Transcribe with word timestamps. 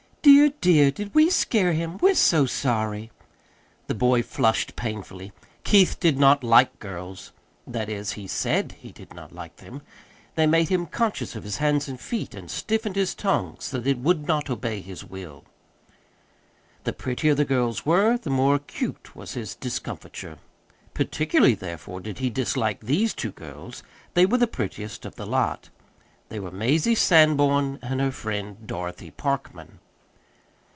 "Dear, 0.23 0.51
dear, 0.61 0.91
did 0.91 1.15
we 1.15 1.31
scare 1.31 1.73
him? 1.73 1.97
We're 1.97 2.13
so 2.13 2.45
sorry!" 2.45 3.09
The 3.87 3.95
boy 3.95 4.21
flushed 4.21 4.75
painfully. 4.75 5.31
Keith 5.63 5.99
did 5.99 6.19
not 6.19 6.43
like 6.43 6.77
girls 6.79 7.31
that 7.65 7.89
is, 7.89 8.13
he 8.13 8.27
SAID 8.27 8.73
he 8.73 8.91
did 8.91 9.15
not 9.15 9.33
like 9.33 9.55
them. 9.57 9.81
They 10.35 10.45
made 10.45 10.69
him 10.69 10.85
conscious 10.85 11.35
of 11.35 11.43
his 11.43 11.57
hands 11.57 11.87
and 11.87 11.99
feet, 11.99 12.35
and 12.35 12.51
stiffened 12.51 12.95
his 12.95 13.15
tongue 13.15 13.57
so 13.59 13.79
that 13.79 13.89
it 13.89 13.97
would 13.97 14.27
not 14.27 14.49
obey 14.49 14.79
his 14.81 15.03
will. 15.03 15.43
The 16.83 16.93
prettier 16.93 17.33
the 17.33 17.45
girls 17.45 17.83
were, 17.83 18.17
the 18.17 18.29
more 18.29 18.55
acute 18.55 19.15
was 19.15 19.33
his 19.33 19.55
discomfiture. 19.55 20.37
Particularly, 20.93 21.55
therefore, 21.55 21.99
did 21.99 22.19
he 22.19 22.29
dislike 22.29 22.81
these 22.81 23.15
two 23.15 23.31
girls 23.31 23.81
they 24.13 24.27
were 24.27 24.37
the 24.39 24.47
prettiest 24.47 25.03
of 25.05 25.15
the 25.15 25.25
lot. 25.25 25.69
They 26.29 26.39
were 26.39 26.51
Mazie 26.51 26.95
Sanborn 26.95 27.79
and 27.81 27.99
her 27.99 28.11
friend 28.11 28.57
Dorothy 28.67 29.09
Parkman. 29.09 29.79